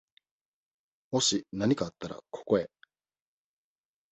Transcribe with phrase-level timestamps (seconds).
[1.11, 2.71] もしなにかあったら、ここへ。